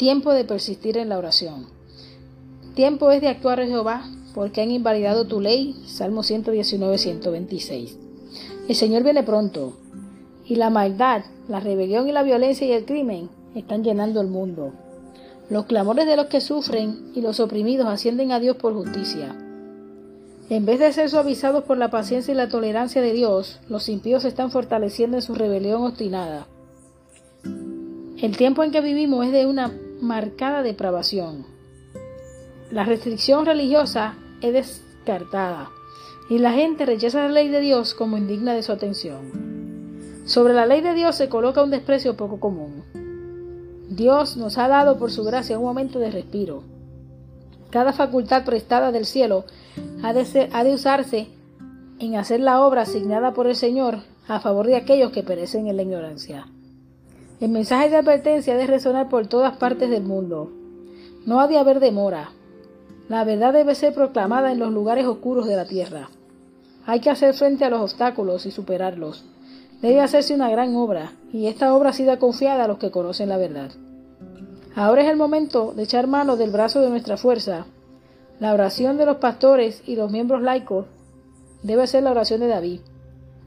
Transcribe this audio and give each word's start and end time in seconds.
Tiempo 0.00 0.32
de 0.32 0.46
persistir 0.46 0.96
en 0.96 1.10
la 1.10 1.18
oración. 1.18 1.66
Tiempo 2.74 3.10
es 3.10 3.20
de 3.20 3.28
actuar, 3.28 3.62
Jehová, 3.62 4.02
porque 4.34 4.62
han 4.62 4.70
invalidado 4.70 5.26
tu 5.26 5.42
ley. 5.42 5.76
Salmo 5.84 6.22
119, 6.22 6.96
126. 6.96 7.98
El 8.66 8.74
Señor 8.74 9.02
viene 9.02 9.22
pronto, 9.22 9.76
y 10.46 10.54
la 10.54 10.70
maldad, 10.70 11.24
la 11.48 11.60
rebelión 11.60 12.08
y 12.08 12.12
la 12.12 12.22
violencia 12.22 12.66
y 12.66 12.72
el 12.72 12.86
crimen 12.86 13.28
están 13.54 13.84
llenando 13.84 14.22
el 14.22 14.28
mundo. 14.28 14.72
Los 15.50 15.66
clamores 15.66 16.06
de 16.06 16.16
los 16.16 16.28
que 16.28 16.40
sufren 16.40 17.12
y 17.14 17.20
los 17.20 17.38
oprimidos 17.38 17.86
ascienden 17.86 18.32
a 18.32 18.40
Dios 18.40 18.56
por 18.56 18.72
justicia. 18.72 19.36
En 20.48 20.64
vez 20.64 20.78
de 20.78 20.94
ser 20.94 21.10
suavizados 21.10 21.64
por 21.64 21.76
la 21.76 21.90
paciencia 21.90 22.32
y 22.32 22.38
la 22.38 22.48
tolerancia 22.48 23.02
de 23.02 23.12
Dios, 23.12 23.60
los 23.68 23.90
impíos 23.90 24.22
se 24.22 24.28
están 24.28 24.50
fortaleciendo 24.50 25.18
en 25.18 25.22
su 25.22 25.34
rebelión 25.34 25.82
obstinada. 25.82 26.46
El 28.16 28.34
tiempo 28.38 28.64
en 28.64 28.70
que 28.70 28.80
vivimos 28.80 29.26
es 29.26 29.32
de 29.32 29.44
una 29.44 29.70
marcada 30.00 30.62
depravación. 30.62 31.44
La 32.70 32.84
restricción 32.84 33.46
religiosa 33.46 34.14
es 34.40 34.52
descartada 34.52 35.70
y 36.28 36.38
la 36.38 36.52
gente 36.52 36.86
rechaza 36.86 37.22
la 37.22 37.28
ley 37.28 37.48
de 37.48 37.60
Dios 37.60 37.94
como 37.94 38.16
indigna 38.16 38.54
de 38.54 38.62
su 38.62 38.72
atención. 38.72 40.22
Sobre 40.24 40.54
la 40.54 40.66
ley 40.66 40.80
de 40.80 40.94
Dios 40.94 41.16
se 41.16 41.28
coloca 41.28 41.62
un 41.62 41.70
desprecio 41.70 42.16
poco 42.16 42.38
común. 42.38 42.84
Dios 43.88 44.36
nos 44.36 44.56
ha 44.58 44.68
dado 44.68 44.96
por 44.96 45.10
su 45.10 45.24
gracia 45.24 45.58
un 45.58 45.64
momento 45.64 45.98
de 45.98 46.10
respiro. 46.10 46.62
Cada 47.70 47.92
facultad 47.92 48.44
prestada 48.44 48.92
del 48.92 49.06
cielo 49.06 49.44
ha 50.02 50.12
de, 50.12 50.48
ha 50.52 50.64
de 50.64 50.74
usarse 50.74 51.28
en 51.98 52.16
hacer 52.16 52.40
la 52.40 52.60
obra 52.60 52.82
asignada 52.82 53.34
por 53.34 53.46
el 53.46 53.56
Señor 53.56 53.98
a 54.28 54.40
favor 54.40 54.66
de 54.66 54.76
aquellos 54.76 55.10
que 55.10 55.24
perecen 55.24 55.66
en 55.66 55.76
la 55.76 55.82
ignorancia. 55.82 56.46
El 57.40 57.48
mensaje 57.48 57.88
de 57.88 57.96
advertencia 57.96 58.54
debe 58.54 58.74
resonar 58.74 59.08
por 59.08 59.26
todas 59.26 59.56
partes 59.56 59.88
del 59.88 60.02
mundo. 60.02 60.52
No 61.24 61.40
ha 61.40 61.48
de 61.48 61.56
haber 61.56 61.80
demora. 61.80 62.32
La 63.08 63.24
verdad 63.24 63.54
debe 63.54 63.74
ser 63.74 63.94
proclamada 63.94 64.52
en 64.52 64.58
los 64.58 64.70
lugares 64.70 65.06
oscuros 65.06 65.46
de 65.46 65.56
la 65.56 65.64
tierra. 65.64 66.10
Hay 66.84 67.00
que 67.00 67.08
hacer 67.08 67.32
frente 67.32 67.64
a 67.64 67.70
los 67.70 67.80
obstáculos 67.80 68.44
y 68.44 68.50
superarlos. 68.50 69.24
Debe 69.80 70.02
hacerse 70.02 70.34
una 70.34 70.50
gran 70.50 70.76
obra, 70.76 71.14
y 71.32 71.46
esta 71.46 71.74
obra 71.74 71.90
ha 71.90 71.94
sido 71.94 72.18
confiada 72.18 72.64
a 72.64 72.68
los 72.68 72.76
que 72.76 72.90
conocen 72.90 73.30
la 73.30 73.38
verdad. 73.38 73.70
Ahora 74.74 75.02
es 75.02 75.08
el 75.08 75.16
momento 75.16 75.72
de 75.74 75.84
echar 75.84 76.08
mano 76.08 76.36
del 76.36 76.50
brazo 76.50 76.82
de 76.82 76.90
nuestra 76.90 77.16
fuerza. 77.16 77.64
La 78.38 78.52
oración 78.52 78.98
de 78.98 79.06
los 79.06 79.16
pastores 79.16 79.82
y 79.86 79.96
los 79.96 80.12
miembros 80.12 80.42
laicos 80.42 80.84
debe 81.62 81.86
ser 81.86 82.02
la 82.02 82.10
oración 82.10 82.40
de 82.40 82.48
David. 82.48 82.80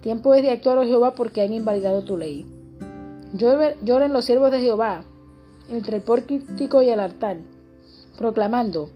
Tiempo 0.01 0.33
es 0.33 0.41
de 0.41 0.49
actuar, 0.49 0.79
oh 0.79 0.83
Jehová, 0.83 1.13
porque 1.13 1.43
han 1.43 1.53
invalidado 1.53 2.03
tu 2.03 2.17
ley. 2.17 2.62
Lloren 3.33 4.13
los 4.13 4.25
siervos 4.25 4.51
de 4.51 4.59
Jehová 4.59 5.03
entre 5.69 5.97
el 5.97 6.03
pórtico 6.03 6.81
y 6.81 6.89
el 6.89 6.99
altar, 6.99 7.37
proclamando, 8.17 8.89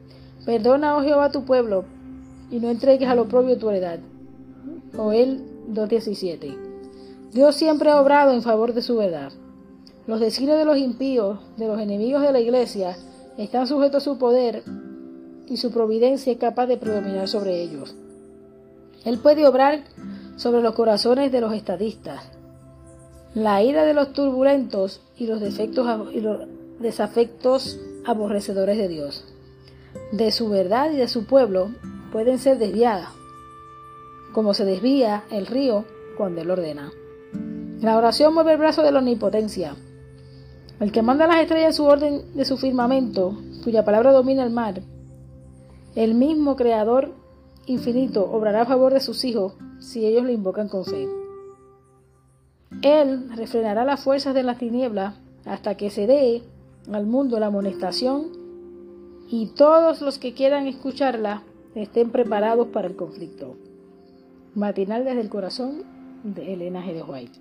Perdona, 0.46 0.96
oh 0.96 1.02
Jehová, 1.02 1.32
tu 1.32 1.44
pueblo, 1.44 1.86
y 2.52 2.60
no 2.60 2.70
entregues 2.70 3.10
a 3.10 3.16
lo 3.16 3.28
propio 3.28 3.58
tu 3.58 3.70
heredad. 3.70 4.00
Joel 4.96 5.42
2.17. 5.74 6.56
Dios 7.34 7.56
siempre 7.56 7.90
ha 7.90 8.02
obrado 8.02 8.32
en 8.32 8.42
favor 8.42 8.74
de 8.74 8.82
su 8.82 8.96
verdad. 8.96 9.32
Los 10.06 10.20
designios 10.20 10.58
de 10.58 10.66
los 10.66 10.78
impíos, 10.78 11.40
de 11.58 11.68
los 11.68 11.80
enemigos 11.80 12.22
de 12.22 12.32
la 12.32 12.40
iglesia, 12.40 12.96
están 13.38 13.68
sujetos 13.68 14.04
a 14.04 14.06
su 14.06 14.18
poder 14.18 14.64
y 15.48 15.58
su 15.58 15.72
providencia 15.72 16.32
es 16.32 16.40
capaz 16.40 16.68
de 16.68 16.78
predominar 16.78 17.28
sobre 17.28 17.62
ellos. 17.62 17.96
Él 19.04 19.18
puede 19.20 19.46
obrar 19.46 19.84
sobre 20.38 20.62
los 20.62 20.76
corazones 20.76 21.32
de 21.32 21.42
los 21.42 21.54
estadistas, 21.54 22.37
la 23.38 23.62
ira 23.62 23.86
de 23.86 23.94
los 23.94 24.14
turbulentos 24.14 25.00
y 25.16 25.28
los 25.28 25.40
defectos 25.40 26.12
y 26.12 26.22
los 26.22 26.48
desafectos 26.80 27.80
aborrecedores 28.04 28.80
de 28.80 28.88
Dios, 28.88 29.26
de 30.12 30.32
su 30.32 30.50
verdad 30.50 30.90
y 30.92 30.96
de 30.96 31.08
su 31.08 31.28
pueblo, 31.28 31.70
pueden 32.12 32.40
ser 32.40 32.58
desviadas, 32.58 33.10
como 34.34 34.56
se 34.56 34.66
desvía 34.66 35.24
el 35.30 35.46
río 35.46 35.86
cuando 36.18 36.42
él 36.42 36.50
ordena. 36.50 36.92
La 37.80 37.96
oración 38.00 38.34
mueve 38.34 38.54
el 38.54 38.58
brazo 38.58 38.82
de 38.82 38.92
la 38.92 39.00
omnipotencia. 39.00 39.76
El 40.80 40.92
que 40.92 41.04
manda 41.04 41.28
las 41.28 41.38
estrellas 41.38 41.68
en 41.68 41.74
su 41.74 41.86
orden 41.86 42.24
de 42.34 42.44
su 42.44 42.58
firmamento, 42.58 43.38
cuya 43.64 43.86
palabra 43.86 44.14
domina 44.14 44.44
el 44.44 44.50
mar, 44.50 44.82
el 45.94 46.16
mismo 46.16 46.56
Creador 46.56 47.14
infinito 47.68 48.28
obrará 48.32 48.64
a 48.64 48.66
favor 48.66 48.96
de 48.96 49.00
sus 49.00 49.24
hijos 49.26 49.54
si 49.80 50.08
ellos 50.08 50.24
lo 50.24 50.32
invocan 50.32 50.70
con 50.70 50.86
fe. 50.86 51.08
Él 52.88 53.30
refrenará 53.36 53.84
las 53.84 54.02
fuerzas 54.02 54.34
de 54.34 54.44
las 54.44 54.60
tinieblas 54.60 55.16
hasta 55.46 55.76
que 55.76 55.90
se 55.90 56.08
dé 56.08 56.44
al 56.92 57.06
mundo 57.06 57.38
la 57.38 57.48
amonestación 57.48 58.28
y 59.30 59.48
todos 59.48 60.02
los 60.02 60.20
que 60.20 60.34
quieran 60.34 60.68
escucharla 60.68 61.44
estén 61.76 62.12
preparados 62.12 62.68
para 62.70 62.88
el 62.88 62.96
conflicto. 62.96 63.58
Matinal 64.56 65.04
desde 65.04 65.20
el 65.20 65.30
corazón 65.30 65.84
de 66.24 66.54
Elena 66.54 66.82
de 66.82 67.04
White. 67.04 67.40